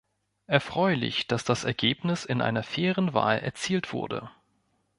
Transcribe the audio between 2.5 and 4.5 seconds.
fairen Wahl erzielt wurde.